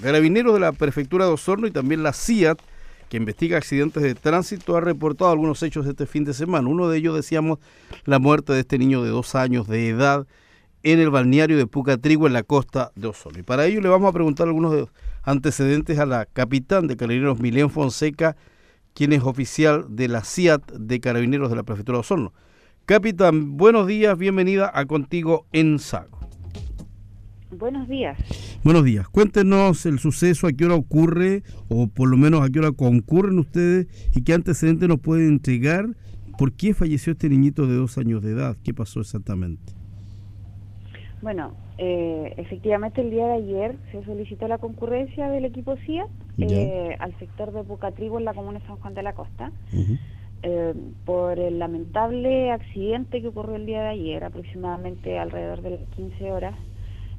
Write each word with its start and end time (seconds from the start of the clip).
Carabineros 0.00 0.54
de 0.54 0.60
la 0.60 0.72
Prefectura 0.72 1.26
de 1.26 1.32
Osorno 1.32 1.66
y 1.66 1.70
también 1.70 2.02
la 2.02 2.12
CIAT, 2.12 2.58
que 3.08 3.16
investiga 3.16 3.56
accidentes 3.56 4.02
de 4.02 4.14
tránsito, 4.14 4.76
ha 4.76 4.80
reportado 4.80 5.30
algunos 5.30 5.62
hechos 5.62 5.86
este 5.86 6.06
fin 6.06 6.24
de 6.24 6.34
semana. 6.34 6.68
Uno 6.68 6.88
de 6.88 6.98
ellos, 6.98 7.14
decíamos, 7.16 7.58
la 8.04 8.18
muerte 8.18 8.52
de 8.52 8.60
este 8.60 8.78
niño 8.78 9.02
de 9.02 9.10
dos 9.10 9.34
años 9.34 9.66
de 9.66 9.88
edad 9.88 10.26
en 10.82 10.98
el 10.98 11.10
balneario 11.10 11.56
de 11.56 11.66
Pucatrigo, 11.66 12.26
en 12.26 12.32
la 12.32 12.42
costa 12.42 12.92
de 12.94 13.08
Osorno. 13.08 13.40
Y 13.40 13.42
para 13.42 13.66
ello 13.66 13.80
le 13.80 13.88
vamos 13.88 14.08
a 14.08 14.12
preguntar 14.12 14.46
algunos 14.46 14.88
antecedentes 15.22 15.98
a 15.98 16.06
la 16.06 16.26
capitán 16.26 16.86
de 16.86 16.96
Carabineros, 16.96 17.40
Milén 17.40 17.70
Fonseca, 17.70 18.36
quien 18.94 19.12
es 19.12 19.22
oficial 19.22 19.84
de 19.88 20.08
la 20.08 20.22
CIAT 20.22 20.72
de 20.72 21.00
Carabineros 21.00 21.50
de 21.50 21.56
la 21.56 21.62
Prefectura 21.62 21.96
de 21.96 22.00
Osorno. 22.00 22.32
Capitán, 22.86 23.56
buenos 23.56 23.86
días, 23.86 24.16
bienvenida 24.16 24.70
a 24.74 24.86
Contigo 24.86 25.46
en 25.52 25.78
Sago. 25.78 26.18
Buenos 27.50 27.88
días. 27.88 28.18
Buenos 28.62 28.84
días. 28.84 29.08
Cuéntenos 29.08 29.86
el 29.86 29.98
suceso, 29.98 30.46
a 30.46 30.52
qué 30.52 30.66
hora 30.66 30.74
ocurre, 30.74 31.42
o 31.70 31.88
por 31.88 32.10
lo 32.10 32.18
menos 32.18 32.42
a 32.42 32.50
qué 32.50 32.58
hora 32.58 32.72
concurren 32.72 33.38
ustedes 33.38 33.86
y 34.14 34.22
qué 34.22 34.34
antecedentes 34.34 34.86
nos 34.86 35.00
pueden 35.00 35.28
entregar. 35.28 35.86
¿Por 36.36 36.52
qué 36.52 36.74
falleció 36.74 37.12
este 37.14 37.30
niñito 37.30 37.66
de 37.66 37.76
dos 37.76 37.96
años 37.96 38.22
de 38.22 38.32
edad? 38.32 38.58
¿Qué 38.62 38.74
pasó 38.74 39.00
exactamente? 39.00 39.72
Bueno, 41.22 41.54
eh, 41.78 42.34
efectivamente 42.36 43.00
el 43.00 43.10
día 43.10 43.28
de 43.28 43.32
ayer 43.32 43.76
se 43.92 44.04
solicitó 44.04 44.46
la 44.46 44.58
concurrencia 44.58 45.30
del 45.30 45.46
equipo 45.46 45.76
CIA 45.86 46.06
eh, 46.36 46.96
al 46.98 47.18
sector 47.18 47.52
de 47.52 47.62
Bucatrigo 47.62 48.18
en 48.18 48.26
la 48.26 48.34
comuna 48.34 48.58
de 48.58 48.66
San 48.66 48.76
Juan 48.76 48.92
de 48.92 49.02
la 49.02 49.14
Costa 49.14 49.52
eh, 50.42 50.74
por 51.06 51.38
el 51.38 51.58
lamentable 51.58 52.50
accidente 52.50 53.22
que 53.22 53.28
ocurrió 53.28 53.56
el 53.56 53.64
día 53.64 53.82
de 53.82 53.88
ayer, 53.88 54.22
aproximadamente 54.22 55.18
alrededor 55.18 55.62
de 55.62 55.70
las 55.70 55.88
15 55.96 56.30
horas, 56.30 56.54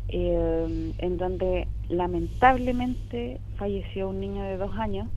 en 0.10 1.18
donde 1.18 1.68
lamentablemente 1.88 3.40
falleció 3.56 4.10
un 4.10 4.20
niño 4.20 4.44
de 4.44 4.58
dos 4.58 4.76
años 4.78 5.08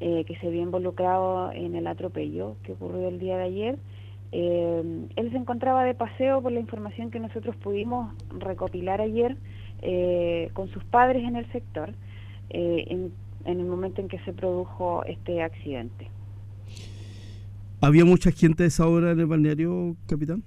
que 0.00 0.36
se 0.40 0.50
vio 0.50 0.62
involucrado 0.62 1.50
en 1.52 1.74
el 1.74 1.86
atropello 1.86 2.56
que 2.62 2.72
ocurrió 2.72 3.08
el 3.08 3.18
día 3.18 3.38
de 3.38 3.44
ayer 3.44 3.78
eh, 4.30 5.08
él 5.16 5.30
se 5.30 5.36
encontraba 5.36 5.84
de 5.84 5.94
paseo 5.94 6.42
por 6.42 6.52
la 6.52 6.60
información 6.60 7.10
que 7.10 7.18
nosotros 7.18 7.56
pudimos 7.56 8.14
recopilar 8.38 9.00
ayer 9.00 9.36
eh, 9.80 10.50
con 10.52 10.68
sus 10.68 10.84
padres 10.84 11.24
en 11.24 11.36
el 11.36 11.50
sector 11.50 11.94
eh, 12.50 12.84
en, 12.88 13.12
el 13.46 13.64
momento 13.64 14.02
en 14.02 14.08
que 14.08 14.18
se 14.20 14.32
produjo 14.32 15.02
este 15.04 15.42
accidente. 15.42 16.10
¿Había 17.80 18.04
mucha 18.04 18.30
gente 18.30 18.64
a 18.64 18.66
esa 18.66 18.86
hora 18.86 19.12
en 19.12 19.20
el 19.20 19.26
balneario, 19.26 19.96
capitán? 20.06 20.42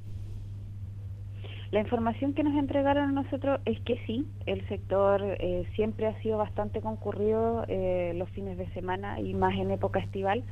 La 1.72 1.80
información 1.80 2.34
que 2.34 2.44
nos 2.44 2.56
entregaron 2.56 3.10
a 3.10 3.24
nosotros 3.24 3.62
es 3.66 3.80
que 3.82 3.98
sí, 4.06 4.28
el 4.46 4.68
sector 4.68 5.38
siempre 5.76 6.08
ha 6.08 6.22
sido 6.22 6.38
bastante 6.38 6.82
concurrido 6.82 7.66
los 8.16 8.30
fines 8.32 8.58
de 8.58 8.68
semana 8.74 9.22
y 9.22 9.34
más 9.34 9.54
en 9.56 9.72
época 9.72 10.00
estival, 10.00 10.44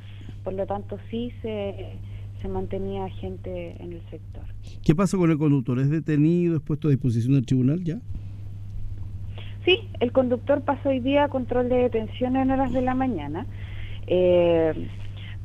por 0.44 0.54
lo 0.54 0.66
tanto 0.66 0.98
sí 1.10 1.30
se 1.42 1.98
se 2.40 2.48
mantenía 2.48 3.08
gente 3.08 3.76
en 3.80 3.92
el 3.92 4.02
sector. 4.10 4.44
¿Qué 4.84 4.94
pasó 4.94 5.18
con 5.18 5.30
el 5.30 5.38
conductor? 5.38 5.78
¿Es 5.78 5.90
detenido, 5.90 6.56
es 6.56 6.62
puesto 6.62 6.88
a 6.88 6.90
disposición 6.90 7.34
del 7.34 7.46
tribunal 7.46 7.82
ya? 7.84 7.98
Sí, 9.64 9.78
el 10.00 10.12
conductor 10.12 10.62
pasó 10.62 10.88
hoy 10.88 11.00
día 11.00 11.24
a 11.24 11.28
control 11.28 11.68
de 11.68 11.76
detención 11.76 12.36
en 12.36 12.50
horas 12.50 12.72
de 12.72 12.80
la 12.80 12.94
mañana 12.94 13.46
eh, 14.06 14.88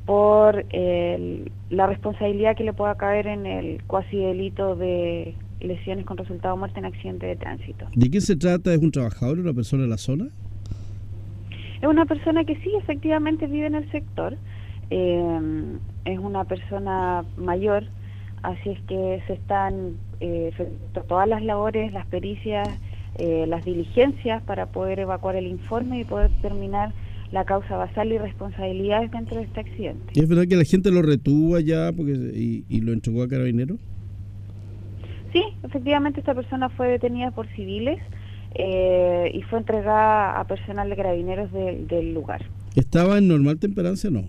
por 0.05 0.65
la 0.73 1.87
responsabilidad 1.87 2.55
que 2.55 2.63
le 2.63 2.73
pueda 2.73 2.95
caer 2.95 3.27
en 3.27 3.45
el 3.45 3.83
cuasi 3.83 4.17
delito 4.17 4.75
de 4.75 5.35
lesiones 5.59 6.05
con 6.05 6.17
resultado 6.17 6.55
de 6.55 6.59
muerte 6.59 6.79
en 6.79 6.85
accidente 6.85 7.25
de 7.25 7.35
tránsito. 7.35 7.87
¿De 7.95 8.09
qué 8.09 8.21
se 8.21 8.35
trata? 8.35 8.73
¿Es 8.73 8.81
un 8.81 8.91
trabajador, 8.91 9.39
una 9.39 9.53
persona 9.53 9.83
de 9.83 9.89
la 9.89 9.97
zona? 9.97 10.27
Es 11.81 11.87
una 11.87 12.05
persona 12.05 12.43
que 12.45 12.55
sí, 12.57 12.71
efectivamente 12.77 13.47
vive 13.47 13.67
en 13.67 13.75
el 13.75 13.91
sector. 13.91 14.37
Eh, 14.89 15.77
es 16.05 16.19
una 16.19 16.43
persona 16.45 17.25
mayor, 17.37 17.83
así 18.43 18.69
es 18.69 18.81
que 18.81 19.21
se 19.27 19.33
están 19.33 19.97
eh, 20.19 20.51
todas 21.07 21.27
las 21.27 21.43
labores, 21.43 21.91
las 21.91 22.05
pericias, 22.07 22.67
eh, 23.17 23.45
las 23.47 23.65
diligencias 23.65 24.43
para 24.43 24.67
poder 24.67 24.99
evacuar 24.99 25.35
el 25.35 25.47
informe 25.47 25.99
y 25.99 26.03
poder 26.03 26.29
determinar 26.31 26.93
la 27.35 27.43
causa 27.43 27.75
basal 27.75 28.13
y 28.13 28.17
responsabilidades 28.17 29.11
dentro 29.11 29.35
de 29.35 29.43
este 29.43 29.59
accidente. 29.59 30.13
¿Y 30.13 30.21
es 30.21 30.29
verdad 30.29 30.45
que 30.47 30.55
la 30.55 30.63
gente 30.63 30.89
lo 30.89 31.01
retuvo 31.01 31.57
allá 31.57 31.91
porque, 31.91 32.13
y, 32.13 32.79
lo 32.79 32.93
entregó 32.93 33.23
a 33.23 33.27
carabineros? 33.27 33.77
Sí, 35.33 35.43
efectivamente 35.63 36.21
esta 36.21 36.33
persona 36.33 36.69
fue 36.69 36.87
detenida 36.87 37.31
por 37.31 37.45
civiles 37.49 37.99
eh, 38.53 39.31
y 39.33 39.41
fue 39.41 39.59
entregada 39.59 40.39
a 40.39 40.47
personal 40.47 40.89
de 40.89 40.95
carabineros 40.95 41.51
del 41.51 42.13
lugar. 42.13 42.41
¿Estaba 42.73 43.17
en 43.17 43.27
normal 43.27 43.59
temperancia 43.59 44.09
o 44.09 44.13
no? 44.13 44.23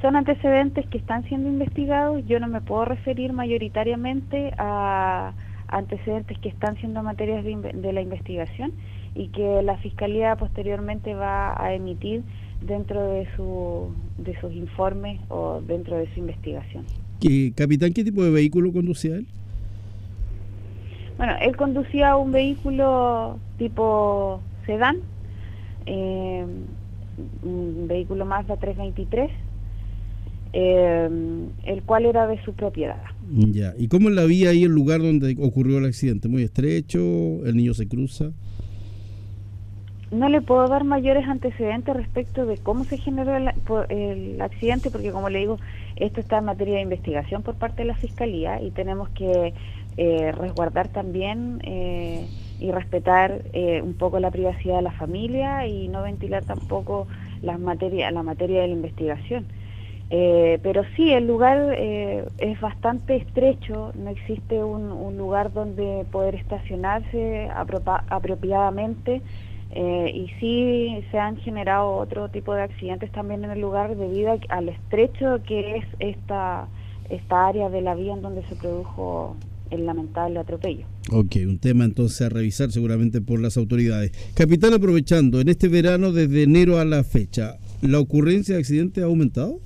son 0.00 0.16
antecedentes 0.16 0.86
que 0.88 0.98
están 0.98 1.24
siendo 1.28 1.48
investigados. 1.48 2.22
Yo 2.26 2.38
no 2.38 2.46
me 2.46 2.60
puedo 2.60 2.84
referir 2.84 3.32
mayoritariamente 3.32 4.52
a 4.58 5.32
antecedentes 5.68 6.38
que 6.40 6.50
están 6.50 6.76
siendo 6.76 7.02
materias 7.02 7.42
de, 7.42 7.92
la 7.92 8.02
investigación 8.02 8.72
y 9.14 9.28
que 9.28 9.62
la 9.62 9.76
Fiscalía 9.78 10.36
posteriormente 10.36 11.14
va 11.14 11.60
a 11.62 11.74
emitir 11.74 12.22
dentro 12.60 13.12
de, 13.12 13.28
su, 13.36 13.88
de 14.18 14.38
sus 14.40 14.52
informes 14.52 15.20
o 15.28 15.60
dentro 15.66 15.96
de 15.96 16.12
su 16.12 16.20
investigación. 16.20 16.84
¿Qué, 17.20 17.52
capitán, 17.54 17.92
¿qué 17.92 18.04
tipo 18.04 18.24
de 18.24 18.30
vehículo 18.30 18.72
conducía 18.72 19.16
él? 19.16 19.26
Bueno, 21.16 21.34
él 21.40 21.56
conducía 21.56 22.16
un 22.16 22.32
vehículo 22.32 23.38
tipo 23.56 24.40
sedán, 24.66 24.98
eh, 25.86 26.44
un 27.42 27.86
vehículo 27.86 28.24
Mazda 28.24 28.56
323, 28.56 29.30
eh, 30.52 31.08
el 31.64 31.82
cual 31.82 32.06
era 32.06 32.26
de 32.26 32.42
su 32.44 32.52
propiedad. 32.54 33.00
Ya, 33.30 33.74
¿y 33.78 33.86
cómo 33.88 34.10
la 34.10 34.24
vía 34.24 34.50
ahí 34.50 34.64
el 34.64 34.72
lugar 34.72 35.00
donde 35.00 35.36
ocurrió 35.40 35.78
el 35.78 35.84
accidente? 35.84 36.28
¿Muy 36.28 36.42
estrecho? 36.42 36.98
¿El 37.44 37.56
niño 37.56 37.74
se 37.74 37.86
cruza? 37.86 38.32
No 40.14 40.28
le 40.28 40.42
puedo 40.42 40.68
dar 40.68 40.84
mayores 40.84 41.26
antecedentes 41.26 41.92
respecto 41.92 42.46
de 42.46 42.56
cómo 42.58 42.84
se 42.84 42.98
generó 42.98 43.36
el, 43.36 44.40
accidente, 44.40 44.92
porque 44.92 45.10
como 45.10 45.28
le 45.28 45.40
digo, 45.40 45.58
esto 45.96 46.20
está 46.20 46.38
en 46.38 46.44
materia 46.44 46.76
de 46.76 46.82
investigación 46.82 47.42
por 47.42 47.56
parte 47.56 47.82
de 47.82 47.88
la 47.88 47.96
Fiscalía 47.96 48.62
y 48.62 48.70
tenemos 48.70 49.08
que 49.08 49.54
eh, 49.96 50.30
resguardar 50.30 50.86
también 50.86 51.60
eh, 51.64 52.28
y 52.60 52.70
respetar 52.70 53.42
eh, 53.52 53.82
un 53.82 53.94
poco 53.94 54.20
la 54.20 54.30
privacidad 54.30 54.76
de 54.76 54.82
la 54.82 54.92
familia 54.92 55.66
y 55.66 55.88
no 55.88 56.02
ventilar 56.02 56.44
tampoco 56.44 57.08
materia, 57.58 58.08
la 58.12 58.22
materia 58.22 58.60
de 58.60 58.68
la 58.68 58.74
investigación. 58.74 59.46
Pero 60.10 60.84
sí, 60.94 61.12
el 61.12 61.26
lugar 61.26 61.74
es 61.76 62.60
bastante 62.60 63.16
estrecho, 63.16 63.90
no 63.96 64.10
existe 64.10 64.62
un, 64.62 65.18
lugar 65.18 65.52
donde 65.52 66.06
poder 66.12 66.36
estacionarse 66.36 67.48
apropiadamente 67.50 69.22
eh, 69.76 70.12
y 70.14 70.28
sí 70.38 71.04
se 71.10 71.18
han 71.18 71.36
generado 71.38 71.96
otro 71.96 72.28
tipo 72.28 72.54
de 72.54 72.62
accidentes 72.62 73.10
también 73.10 73.42
en 73.42 73.50
el 73.50 73.60
lugar 73.60 73.96
debido 73.96 74.38
al 74.48 74.68
estrecho 74.68 75.42
que 75.46 75.78
es 75.78 75.84
esta, 75.98 76.68
esta 77.10 77.48
área 77.48 77.68
de 77.68 77.80
la 77.80 77.96
vía 77.96 78.12
en 78.12 78.22
donde 78.22 78.46
se 78.46 78.54
produjo 78.54 79.36
el 79.70 79.84
lamentable 79.84 80.38
atropello. 80.38 80.86
Ok, 81.10 81.36
un 81.44 81.58
tema 81.58 81.84
entonces 81.84 82.22
a 82.22 82.28
revisar 82.28 82.70
seguramente 82.70 83.20
por 83.20 83.40
las 83.40 83.56
autoridades. 83.56 84.12
Capitán, 84.34 84.74
aprovechando, 84.74 85.40
en 85.40 85.48
este 85.48 85.66
verano 85.66 86.12
desde 86.12 86.44
enero 86.44 86.78
a 86.78 86.84
la 86.84 87.02
fecha, 87.02 87.56
¿la 87.82 87.98
ocurrencia 87.98 88.54
de 88.54 88.60
accidentes 88.60 89.02
ha 89.02 89.06
aumentado? 89.08 89.58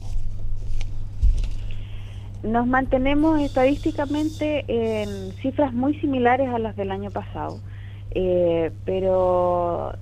Nos 2.43 2.67
mantenemos 2.67 3.41
estadísticamente 3.43 4.65
en 4.69 5.33
cifras 5.43 5.75
muy 5.75 6.01
similares 6.01 6.49
a 6.49 6.59
las 6.59 6.77
del 6.77 6.93
año 6.93 7.11
pasado, 7.11 7.61
eh, 8.11 8.71
pero 8.85 9.93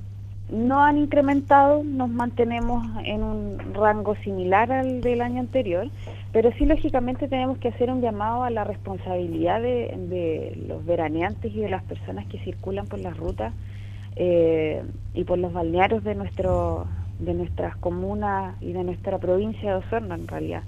no 0.50 0.80
han 0.80 0.98
incrementado, 0.98 1.82
nos 1.82 2.08
mantenemos 2.08 2.86
en 3.04 3.22
un 3.22 3.74
rango 3.74 4.14
similar 4.16 4.70
al 4.70 5.00
del 5.00 5.20
año 5.20 5.40
anterior, 5.40 5.88
pero 6.32 6.52
sí 6.52 6.66
lógicamente 6.66 7.26
tenemos 7.28 7.58
que 7.58 7.68
hacer 7.68 7.90
un 7.90 8.00
llamado 8.00 8.44
a 8.44 8.50
la 8.50 8.64
responsabilidad 8.64 9.60
de, 9.60 10.64
los 10.68 10.84
veraneantes 10.84 11.52
y 11.52 11.60
de 11.60 11.68
las 11.68 11.82
personas 11.82 12.26
que 12.26 12.38
circulan 12.38 12.86
por 12.86 13.00
las 13.00 13.16
rutas 13.16 13.52
eh, 14.14 14.84
y 15.14 15.24
por 15.24 15.38
los 15.38 15.52
balnearios 15.52 16.04
de, 16.04 16.14
nuestro, 16.14 16.86
de 17.18 17.34
nuestras 17.34 17.76
comunas 17.76 18.54
y 18.62 18.72
de 18.72 18.84
nuestra 18.84 19.18
provincia 19.18 19.70
de 19.70 19.76
Osorno 19.76 20.14
en 20.14 20.28
realidad. 20.28 20.62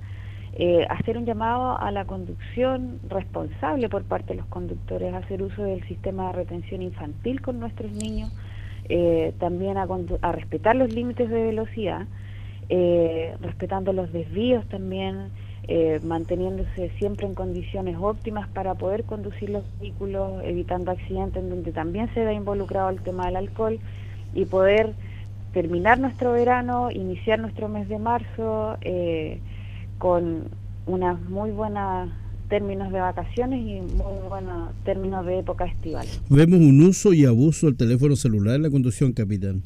Eh, 0.61 0.85
hacer 0.91 1.17
un 1.17 1.25
llamado 1.25 1.79
a 1.79 1.93
la 1.93 2.05
conducción 2.05 2.99
responsable 3.09 3.89
por 3.89 4.03
parte 4.03 4.33
de 4.33 4.41
los 4.41 4.47
conductores, 4.47 5.15
hacer 5.15 5.41
uso 5.41 5.63
del 5.63 5.87
sistema 5.87 6.27
de 6.27 6.33
retención 6.33 6.83
infantil 6.83 7.41
con 7.41 7.61
nuestros 7.61 7.93
niños, 7.93 8.33
eh, 8.89 9.35
también 9.39 9.77
a, 9.77 9.87
respetar 10.33 10.75
los 10.75 10.93
límites 10.93 11.31
de 11.31 11.45
velocidad, 11.45 12.09
eh, 12.71 13.37
respetando 13.41 13.93
los 13.93 14.13
desvíos 14.13 14.67
también, 14.69 15.31
manteniéndose 16.03 16.91
siempre 16.99 17.27
en 17.27 17.35
condiciones 17.35 17.97
óptimas 18.01 18.49
para 18.49 18.75
poder 18.75 19.05
conducir 19.05 19.51
los 19.51 19.65
vehículos, 19.79 20.43
evitando 20.43 20.91
accidentes 20.91 21.43
en 21.43 21.51
donde 21.51 21.73
también 21.73 22.13
se 22.15 22.25
ve 22.25 22.33
involucrado 22.33 22.89
el 22.89 23.03
tema 23.03 23.27
del 23.27 23.37
alcohol 23.37 23.79
y 24.35 24.47
poder 24.47 24.95
terminar 25.53 26.01
nuestro 26.01 26.33
verano, 26.33 26.91
iniciar 26.91 27.39
nuestro 27.39 27.69
mes 27.69 27.87
de 27.87 27.99
marzo 27.99 28.79
con 29.99 30.45
unas 30.87 31.21
muy 31.29 31.51
buenas 31.51 32.09
términos 32.49 32.91
de 32.93 33.01
vacaciones 33.01 33.61
y 33.61 33.81
muy 33.95 34.29
buenos 34.29 34.73
términos 34.85 35.27
de 35.27 35.41
época 35.41 35.67
estival. 35.67 36.07
Vemos 36.31 36.61
un 36.61 36.83
uso 36.83 37.13
y 37.13 37.27
abuso 37.27 37.67
del 37.67 37.77
teléfono 37.77 38.17
celular 38.17 38.57
en 38.57 38.63
la 38.63 38.71
conducción, 38.71 39.13
capitán. 39.13 39.63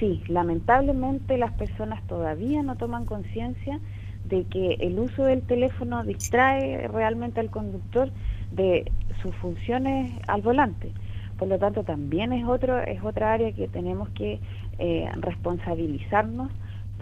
Sí, 0.00 0.22
lamentablemente 0.28 1.38
las 1.38 1.52
personas 1.52 2.06
todavía 2.06 2.62
no 2.62 2.76
toman 2.76 3.04
conciencia 3.04 3.80
de 4.28 4.44
que 4.44 4.74
el 4.80 4.98
uso 4.98 5.24
del 5.24 5.42
teléfono 5.42 6.04
distrae 6.04 6.88
realmente 6.88 7.40
al 7.40 7.50
conductor 7.50 8.10
de 8.52 8.90
sus 9.22 9.34
funciones 9.36 10.12
al 10.26 10.42
volante. 10.42 10.92
Por 11.38 11.48
lo 11.48 11.58
tanto, 11.58 11.84
también 11.84 12.32
es 12.32 12.46
otro 12.46 12.78
es 12.78 13.02
otra 13.04 13.34
área 13.34 13.52
que 13.52 13.68
tenemos 13.68 14.08
que 14.10 14.40
eh, 14.78 15.08
responsabilizarnos 15.16 16.50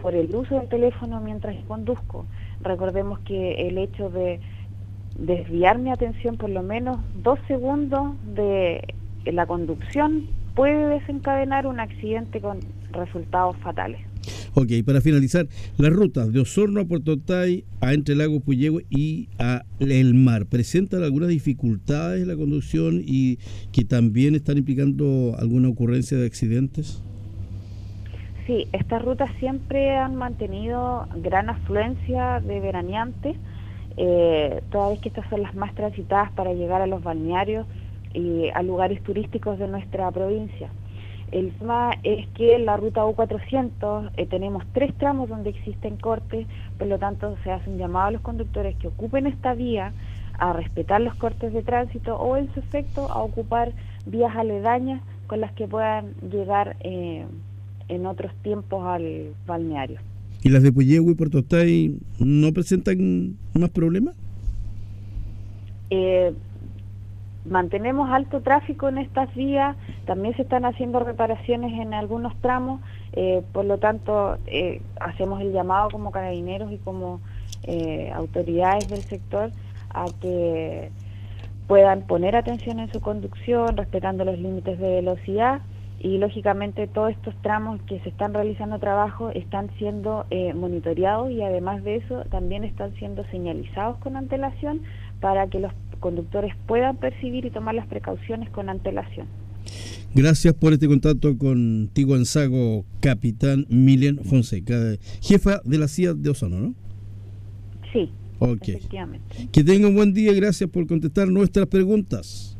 por 0.00 0.14
el 0.14 0.34
uso 0.34 0.58
del 0.58 0.68
teléfono 0.68 1.20
mientras 1.20 1.56
conduzco. 1.66 2.26
Recordemos 2.62 3.18
que 3.20 3.68
el 3.68 3.78
hecho 3.78 4.10
de 4.10 4.40
desviar 5.18 5.78
mi 5.78 5.90
atención 5.90 6.36
por 6.36 6.50
lo 6.50 6.62
menos 6.62 6.98
dos 7.22 7.38
segundos 7.46 8.14
de 8.34 8.94
la 9.24 9.46
conducción 9.46 10.26
puede 10.54 10.86
desencadenar 10.86 11.66
un 11.66 11.80
accidente 11.80 12.40
con 12.40 12.60
resultados 12.92 13.56
fatales. 13.58 14.00
Ok, 14.54 14.70
para 14.86 15.00
finalizar, 15.00 15.48
las 15.78 15.92
rutas 15.92 16.32
de 16.32 16.40
Osorno 16.40 16.80
a 16.80 16.84
Puerto 16.84 17.18
Tay, 17.18 17.64
a 17.80 17.92
Entre 17.92 18.14
Lagos 18.14 18.40
Puyehue 18.42 18.86
y 18.88 19.28
a 19.38 19.64
El 19.80 20.14
Mar, 20.14 20.46
¿presentan 20.46 21.02
algunas 21.02 21.28
dificultades 21.28 22.22
en 22.22 22.28
la 22.28 22.36
conducción 22.36 23.02
y 23.04 23.38
que 23.72 23.84
también 23.84 24.36
están 24.36 24.56
implicando 24.56 25.34
alguna 25.38 25.68
ocurrencia 25.68 26.16
de 26.16 26.26
accidentes? 26.26 27.02
Sí, 28.46 28.68
estas 28.72 29.00
rutas 29.00 29.30
siempre 29.38 29.96
han 29.96 30.16
mantenido 30.16 31.06
gran 31.16 31.48
afluencia 31.48 32.40
de 32.40 32.60
veraneantes, 32.60 33.36
eh, 33.96 34.62
toda 34.70 34.90
vez 34.90 35.00
que 35.00 35.08
estas 35.08 35.26
son 35.30 35.42
las 35.42 35.54
más 35.54 35.74
transitadas 35.74 36.30
para 36.32 36.52
llegar 36.52 36.82
a 36.82 36.86
los 36.86 37.02
balnearios 37.02 37.66
y 38.12 38.50
a 38.50 38.62
lugares 38.62 39.02
turísticos 39.02 39.58
de 39.58 39.66
nuestra 39.66 40.10
provincia. 40.10 40.68
El 41.32 41.52
tema 41.52 41.92
es 42.02 42.28
que 42.28 42.56
en 42.56 42.66
la 42.66 42.76
ruta 42.76 43.06
U400 43.06 44.10
eh, 44.18 44.26
tenemos 44.26 44.62
tres 44.74 44.94
tramos 44.98 45.30
donde 45.30 45.48
existen 45.48 45.96
cortes, 45.96 46.46
por 46.76 46.86
lo 46.86 46.98
tanto 46.98 47.36
se 47.44 47.50
hace 47.50 47.70
un 47.70 47.78
llamado 47.78 48.08
a 48.08 48.10
los 48.10 48.20
conductores 48.20 48.76
que 48.76 48.88
ocupen 48.88 49.26
esta 49.26 49.54
vía 49.54 49.94
a 50.38 50.52
respetar 50.52 51.00
los 51.00 51.14
cortes 51.14 51.52
de 51.54 51.62
tránsito 51.62 52.16
o 52.16 52.36
en 52.36 52.52
su 52.52 52.60
efecto 52.60 53.10
a 53.10 53.22
ocupar 53.22 53.72
vías 54.04 54.36
aledañas 54.36 55.00
con 55.28 55.40
las 55.40 55.52
que 55.52 55.66
puedan 55.66 56.12
llegar 56.30 56.76
eh, 56.80 57.24
en 57.88 58.06
otros 58.06 58.32
tiempos 58.42 58.84
al 58.84 59.34
balneario. 59.46 59.98
¿Y 60.42 60.50
las 60.50 60.62
de 60.62 60.72
Puyehue 60.72 61.12
y 61.12 61.14
Puerto 61.14 61.42
Tay 61.42 61.98
no 62.18 62.52
presentan 62.52 63.36
más 63.54 63.70
problemas? 63.70 64.14
Eh, 65.88 66.34
mantenemos 67.46 68.10
alto 68.10 68.42
tráfico 68.42 68.88
en 68.88 68.98
estas 68.98 69.34
vías, 69.34 69.74
también 70.06 70.36
se 70.36 70.42
están 70.42 70.66
haciendo 70.66 71.00
reparaciones 71.00 71.72
en 71.80 71.94
algunos 71.94 72.38
tramos, 72.42 72.82
eh, 73.12 73.42
por 73.52 73.64
lo 73.64 73.78
tanto 73.78 74.36
eh, 74.46 74.82
hacemos 75.00 75.40
el 75.40 75.52
llamado 75.52 75.88
como 75.90 76.10
carabineros 76.10 76.72
y 76.72 76.78
como 76.78 77.20
autoridades 78.14 78.88
del 78.88 79.00
sector 79.00 79.50
a 79.88 80.04
que 80.20 80.90
puedan 81.66 82.02
poner 82.02 82.36
atención 82.36 82.78
en 82.80 82.92
su 82.92 83.00
conducción, 83.00 83.78
respetando 83.78 84.26
los 84.26 84.38
límites 84.38 84.78
de 84.78 84.96
velocidad 84.96 85.62
y 86.00 86.18
lógicamente 86.18 86.86
todos 86.86 87.12
estos 87.12 87.34
tramos 87.42 87.80
que 87.82 88.00
se 88.00 88.10
están 88.10 88.34
realizando 88.34 88.78
trabajo 88.78 89.30
están 89.30 89.70
siendo 89.78 90.26
monitoreados 90.54 91.30
y 91.30 91.42
además 91.42 91.82
de 91.84 91.96
eso 91.96 92.24
también 92.30 92.64
están 92.64 92.94
siendo 92.96 93.24
señalizados 93.30 93.98
con 93.98 94.16
antelación 94.16 94.82
para 95.20 95.46
que 95.48 95.60
los 95.60 95.72
conductores 96.00 96.54
puedan 96.66 96.96
percibir 96.98 97.46
y 97.46 97.50
tomar 97.50 97.74
las 97.74 97.86
precauciones 97.86 98.50
con 98.50 98.68
antelación. 98.68 99.26
Gracias 100.14 100.52
por 100.54 100.72
este 100.74 100.86
contacto 100.86 101.36
contigo, 101.38 102.14
Ansago, 102.14 102.84
capitán 103.00 103.66
Milen 103.68 104.18
Fonseca, 104.18 104.74
jefa 105.22 105.60
de 105.64 105.78
la 105.78 105.88
CIA 105.88 106.14
de 106.14 106.30
Ozono, 106.30 106.58
¿no? 106.60 106.74
Sí, 107.92 108.10
efectivamente. 108.40 109.48
Que 109.50 109.64
tenga 109.64 109.88
un 109.88 109.94
buen 109.94 110.12
día 110.12 110.32
y 110.32 110.36
gracias 110.36 110.68
por 110.68 110.86
contestar 110.86 111.28
nuestras 111.28 111.66
preguntas. 111.66 112.58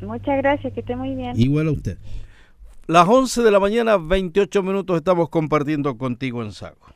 Muchas 0.00 0.38
gracias, 0.38 0.72
que 0.72 0.80
esté 0.80 0.96
muy 0.96 1.14
bien. 1.14 1.38
Igual 1.38 1.68
a 1.68 1.72
usted. 1.72 1.98
Las 2.90 3.06
11 3.06 3.42
de 3.44 3.52
la 3.52 3.60
mañana, 3.60 3.98
28 3.98 4.64
minutos, 4.64 4.96
estamos 4.96 5.28
compartiendo 5.28 5.96
contigo 5.96 6.42
en 6.42 6.50
Sago. 6.50 6.88